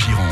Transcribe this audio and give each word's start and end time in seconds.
Gironde. 0.00 0.29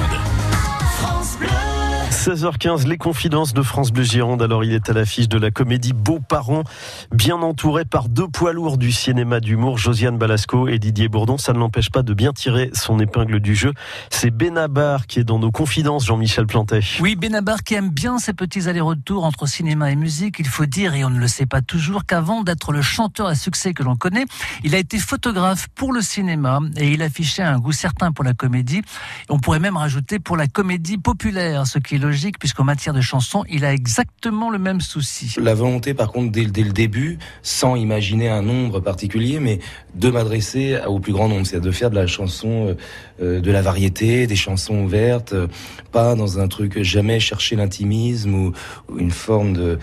16h15, 2.28 2.86
les 2.86 2.98
confidences 2.98 3.54
de 3.54 3.62
France 3.62 3.90
Bleu 3.90 4.04
Gironde. 4.04 4.42
Alors, 4.42 4.62
il 4.62 4.74
est 4.74 4.90
à 4.90 4.92
l'affiche 4.92 5.30
de 5.30 5.38
la 5.38 5.50
comédie 5.50 5.94
Beaux-parents, 5.94 6.62
bien 7.10 7.36
entouré 7.36 7.86
par 7.86 8.10
deux 8.10 8.28
poids 8.28 8.52
lourds 8.52 8.76
du 8.76 8.92
cinéma 8.92 9.40
d'humour, 9.40 9.78
Josiane 9.78 10.18
Balasco 10.18 10.68
et 10.68 10.78
Didier 10.78 11.08
Bourdon. 11.08 11.38
Ça 11.38 11.54
ne 11.54 11.58
l'empêche 11.58 11.88
pas 11.88 12.02
de 12.02 12.12
bien 12.12 12.34
tirer 12.34 12.68
son 12.74 13.00
épingle 13.00 13.40
du 13.40 13.54
jeu. 13.54 13.72
C'est 14.10 14.30
Benabar 14.30 15.06
qui 15.06 15.20
est 15.20 15.24
dans 15.24 15.38
nos 15.38 15.50
confidences, 15.50 16.04
Jean-Michel 16.04 16.46
Plantet. 16.46 16.80
Oui, 17.00 17.16
Benabar 17.16 17.62
qui 17.62 17.72
aime 17.72 17.88
bien 17.88 18.18
ces 18.18 18.34
petits 18.34 18.68
allers-retours 18.68 19.24
entre 19.24 19.46
cinéma 19.46 19.90
et 19.90 19.96
musique. 19.96 20.36
Il 20.38 20.48
faut 20.48 20.66
dire, 20.66 20.92
et 20.92 21.06
on 21.06 21.10
ne 21.10 21.18
le 21.18 21.28
sait 21.28 21.46
pas 21.46 21.62
toujours, 21.62 22.04
qu'avant 22.04 22.42
d'être 22.42 22.72
le 22.72 22.82
chanteur 22.82 23.26
à 23.28 23.36
succès 23.36 23.72
que 23.72 23.82
l'on 23.82 23.96
connaît, 23.96 24.26
il 24.64 24.74
a 24.74 24.78
été 24.78 24.98
photographe 24.98 25.68
pour 25.74 25.94
le 25.94 26.02
cinéma 26.02 26.60
et 26.76 26.92
il 26.92 27.00
affichait 27.00 27.42
un 27.42 27.58
goût 27.58 27.72
certain 27.72 28.12
pour 28.12 28.22
la 28.22 28.34
comédie. 28.34 28.82
On 29.30 29.38
pourrait 29.38 29.60
même 29.60 29.78
rajouter 29.78 30.18
pour 30.18 30.36
la 30.36 30.46
comédie 30.46 30.98
populaire, 30.98 31.66
ce 31.66 31.78
qui 31.78 31.94
est 31.94 31.98
logique 31.98 32.17
puisqu'en 32.38 32.64
matière 32.64 32.94
de 32.94 33.00
chansons, 33.00 33.44
il 33.48 33.64
a 33.64 33.72
exactement 33.72 34.50
le 34.50 34.58
même 34.58 34.80
souci. 34.80 35.34
La 35.40 35.54
volonté, 35.54 35.94
par 35.94 36.10
contre, 36.10 36.32
dès, 36.32 36.44
le 36.44 36.72
début, 36.72 37.18
sans 37.42 37.76
imaginer 37.76 38.28
un 38.28 38.42
nombre 38.42 38.80
particulier, 38.80 39.38
mais 39.40 39.60
de 39.94 40.10
m'adresser 40.10 40.78
au 40.86 40.98
plus 40.98 41.12
grand 41.12 41.28
nombre, 41.28 41.46
c'est-à-dire 41.46 41.70
de 41.70 41.74
faire 41.74 41.90
de 41.90 41.94
la 41.94 42.06
chanson, 42.06 42.68
euh, 42.68 42.74
euh, 43.22 43.40
de 43.40 43.50
la 43.50 43.62
variété, 43.62 44.26
des 44.26 44.36
chansons 44.36 44.82
ouvertes, 44.82 45.32
euh, 45.32 45.46
pas 45.92 46.14
dans 46.14 46.38
un 46.38 46.48
truc 46.48 46.82
jamais 46.82 47.20
chercher 47.20 47.56
l'intimisme 47.56 48.34
ou, 48.34 48.52
une 48.98 49.10
forme 49.10 49.78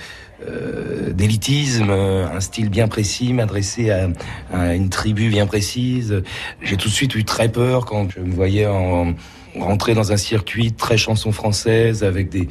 d'élitisme, 1.12 1.90
un 1.90 2.40
style 2.40 2.70
bien 2.70 2.88
précis, 2.88 3.34
m'adresser 3.34 3.90
à, 3.90 4.76
une 4.76 4.90
tribu 4.90 5.30
bien 5.30 5.48
précise. 5.48 6.22
J'ai 6.62 6.78
tout 6.78 6.90
de 6.90 6.94
suite 6.94 7.16
eu 7.16 7.24
très 7.24 7.50
peur 7.50 7.86
quand 7.86 8.12
je 8.12 8.20
me 8.20 8.34
voyais 8.34 8.68
en, 8.68 9.16
rentrer 9.60 9.94
dans 9.94 10.12
un 10.12 10.18
circuit 10.18 10.74
très 10.74 10.98
chanson 10.98 11.32
française 11.32 12.04
avec 12.16 12.30
des 12.30 12.48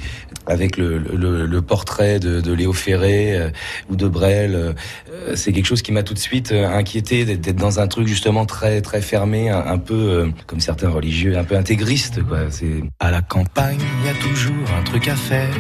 le, 0.49 1.61
portrait 1.61 2.19
de, 2.19 2.53
Léo 2.53 2.73
Ferré 2.73 3.37
euh, 3.37 3.51
ou 3.91 3.97
de 3.97 4.09
Brel. 4.09 4.55
Euh, 4.55 4.73
c'est 5.35 5.53
quelque 5.53 5.67
chose 5.67 5.83
qui 5.83 5.93
m'a 5.93 6.03
tout 6.03 6.15
de 6.15 6.19
suite 6.19 6.53
euh, 6.53 6.69
inquiété 6.69 7.25
d'être 7.25 7.57
dans 7.57 7.81
un 7.81 7.89
truc 7.89 8.07
justement 8.07 8.47
très 8.47 8.81
très 8.81 9.01
fermé, 9.01 9.51
un, 9.51 9.79
peu 9.79 10.31
comme 10.47 10.61
certains 10.61 10.91
religieux, 10.91 11.37
un 11.39 11.45
peu 11.45 11.57
intégriste 11.57 12.23
quoi. 12.23 12.41
À 13.01 13.11
la 13.11 13.23
campagne, 13.23 13.81
il 14.01 14.07
y 14.07 14.11
a 14.11 14.15
toujours 14.15 14.77
un 14.79 14.83
truc 14.83 15.09
à 15.09 15.17
faire. 15.17 15.55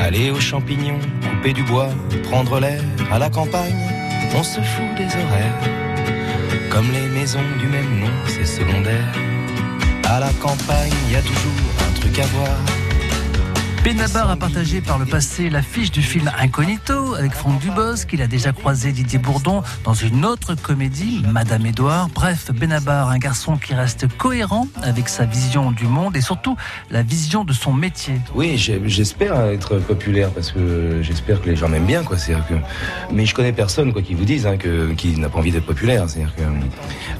Aller 0.00 0.30
aux 0.30 0.40
champignons, 0.40 0.98
couper 1.22 1.52
du 1.52 1.62
bois, 1.62 1.90
prendre 2.24 2.58
l'air 2.58 2.82
à 3.10 3.18
la 3.18 3.30
campagne. 3.30 3.76
On 4.34 4.42
se 4.42 4.60
fout 4.60 4.94
des 4.96 5.04
horaires. 5.04 5.82
Comme 6.70 6.90
les 6.90 7.08
maisons 7.08 7.44
du 7.60 7.66
même 7.66 8.00
nom, 8.00 8.12
c'est 8.26 8.46
secondaire. 8.46 9.12
À 10.04 10.20
la 10.20 10.30
campagne, 10.40 10.92
il 11.06 11.12
y 11.12 11.16
a 11.16 11.22
toujours 11.22 11.72
un 11.86 11.91
truc 12.02 12.18
à 12.18 12.26
voir. 12.26 12.81
Benabar 13.84 14.30
a 14.30 14.36
partagé 14.36 14.80
par 14.80 14.96
le 15.00 15.06
passé 15.06 15.50
l'affiche 15.50 15.90
du 15.90 16.02
film 16.02 16.30
Incognito 16.38 17.14
avec 17.16 17.32
Franck 17.32 17.58
Dubos, 17.58 18.06
qu'il 18.08 18.22
a 18.22 18.28
déjà 18.28 18.52
croisé 18.52 18.92
Didier 18.92 19.18
Bourdon 19.18 19.64
dans 19.82 19.92
une 19.92 20.24
autre 20.24 20.54
comédie, 20.54 21.24
Madame 21.32 21.66
Édouard. 21.66 22.08
Bref, 22.14 22.52
Benabar, 22.52 23.10
un 23.10 23.18
garçon 23.18 23.56
qui 23.56 23.74
reste 23.74 24.06
cohérent 24.16 24.68
avec 24.82 25.08
sa 25.08 25.24
vision 25.24 25.72
du 25.72 25.86
monde 25.86 26.16
et 26.16 26.20
surtout 26.20 26.56
la 26.90 27.02
vision 27.02 27.42
de 27.42 27.52
son 27.52 27.72
métier. 27.72 28.14
Oui, 28.36 28.56
j'espère 28.56 29.36
être 29.46 29.78
populaire 29.78 30.30
parce 30.30 30.52
que 30.52 31.00
j'espère 31.02 31.42
que 31.42 31.50
les 31.50 31.56
gens 31.56 31.68
m'aiment 31.68 31.84
bien, 31.84 32.04
quoi. 32.04 32.16
Que... 32.16 32.54
Mais 33.12 33.26
je 33.26 33.34
connais 33.34 33.52
personne, 33.52 33.92
quoi, 33.92 34.02
qui 34.02 34.14
vous 34.14 34.24
dise 34.24 34.46
hein, 34.46 34.58
que 34.58 34.92
qui 34.92 35.18
n'a 35.18 35.28
pas 35.28 35.40
envie 35.40 35.50
d'être 35.50 35.66
populaire. 35.66 36.08
C'est-à-dire 36.08 36.34
que 36.36 36.42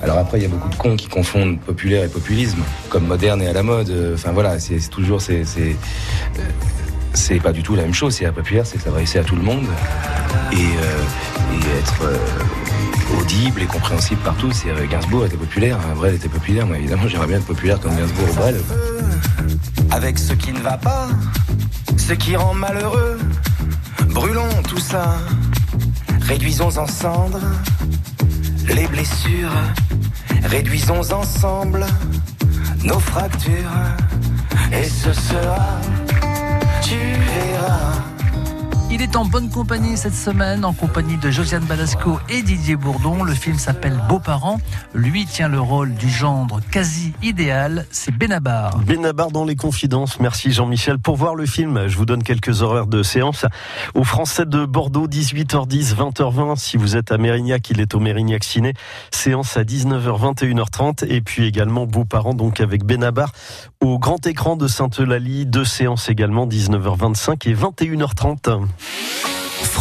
alors 0.04 0.18
après, 0.18 0.38
il 0.38 0.42
y 0.42 0.46
a 0.46 0.48
beaucoup 0.48 0.68
de 0.68 0.76
cons 0.76 0.94
qui 0.94 1.08
confondent 1.08 1.58
populaire 1.58 2.04
et 2.04 2.08
populisme, 2.08 2.62
comme 2.88 3.06
moderne 3.06 3.42
et 3.42 3.48
à 3.48 3.52
la 3.52 3.64
mode. 3.64 3.92
Enfin 4.14 4.30
voilà, 4.30 4.60
c'est 4.60 4.78
toujours 4.90 5.20
c'est 5.20 5.44
c'est 7.14 7.40
pas 7.40 7.52
du 7.52 7.62
tout 7.62 7.74
la 7.74 7.82
même 7.82 7.94
chose. 7.94 8.14
C'est 8.14 8.24
la 8.24 8.32
populaire, 8.32 8.66
c'est 8.66 8.78
s'adresser 8.78 9.18
à 9.18 9.24
tout 9.24 9.36
le 9.36 9.42
monde 9.42 9.66
et, 10.52 10.56
euh, 10.56 11.78
être 11.78 12.02
euh, 12.02 13.20
audible 13.20 13.62
et 13.62 13.66
compréhensible 13.66 14.20
partout. 14.22 14.50
C'est 14.52 14.70
euh, 14.70 14.86
Gainsbourg 14.90 15.26
était 15.26 15.36
populaire, 15.36 15.78
hein, 15.78 15.94
Brel 15.94 16.14
était 16.14 16.28
populaire. 16.28 16.66
Moi, 16.66 16.78
évidemment, 16.78 17.08
j'aimerais 17.08 17.26
bien 17.26 17.36
être 17.38 17.46
populaire 17.46 17.80
comme 17.80 17.96
Gainsbourg 17.96 18.28
ou 18.30 18.34
Brel. 18.34 18.60
Avec 19.90 20.18
ce 20.18 20.32
qui 20.32 20.52
ne 20.52 20.60
va 20.60 20.78
pas, 20.78 21.08
ce 21.96 22.14
qui 22.14 22.36
rend 22.36 22.54
malheureux, 22.54 23.18
brûlons 24.08 24.62
tout 24.66 24.78
ça, 24.78 25.18
réduisons 26.22 26.78
en 26.78 26.86
cendres 26.86 27.40
les 28.68 28.86
blessures, 28.86 29.52
réduisons 30.44 31.12
ensemble 31.12 31.84
nos 32.84 32.98
fractures, 32.98 33.70
et 34.72 34.84
ce 34.84 35.12
sera 35.12 35.80
en 39.16 39.24
bonne 39.24 39.50
compagnie 39.50 39.96
cette 39.96 40.14
semaine, 40.14 40.64
en 40.64 40.72
compagnie 40.72 41.16
de 41.16 41.30
Josiane 41.30 41.64
Balasco 41.64 42.18
et 42.28 42.42
Didier 42.42 42.76
Bourdon. 42.76 43.24
Le 43.24 43.34
film 43.34 43.58
s'appelle 43.58 44.00
Beaux-parents. 44.08 44.58
Lui 44.94 45.26
tient 45.26 45.48
le 45.48 45.60
rôle 45.60 45.94
du 45.94 46.08
gendre 46.08 46.60
quasi 46.70 47.12
idéal, 47.22 47.86
c'est 47.90 48.12
Benabar. 48.12 48.78
Benabar 48.78 49.30
dans 49.30 49.44
les 49.44 49.56
confidences. 49.56 50.18
Merci 50.20 50.52
Jean-Michel. 50.52 50.98
Pour 50.98 51.16
voir 51.16 51.34
le 51.34 51.46
film, 51.46 51.88
je 51.88 51.96
vous 51.96 52.06
donne 52.06 52.22
quelques 52.22 52.62
horaires 52.62 52.86
de 52.86 53.02
séance. 53.02 53.44
Au 53.94 54.04
Français 54.04 54.46
de 54.46 54.64
Bordeaux, 54.64 55.08
18h10, 55.08 55.94
20h20. 55.94 56.56
Si 56.56 56.76
vous 56.76 56.96
êtes 56.96 57.12
à 57.12 57.18
Mérignac, 57.18 57.68
il 57.70 57.80
est 57.80 57.94
au 57.94 58.00
Mérignac 58.00 58.44
Ciné. 58.44 58.72
Séance 59.10 59.56
à 59.56 59.64
19h, 59.64 60.34
21h30. 60.34 61.06
Et 61.08 61.20
puis 61.20 61.46
également 61.46 61.86
Beaux-parents, 61.86 62.34
donc 62.34 62.60
avec 62.60 62.84
Benabar. 62.84 63.32
Au 63.80 63.98
grand 63.98 64.26
écran 64.26 64.56
de 64.56 64.68
Sainte-Eulalie, 64.68 65.44
deux 65.44 65.64
séances 65.64 66.08
également, 66.08 66.46
19h25 66.46 67.48
et 67.48 67.54
21h30. 67.54 68.62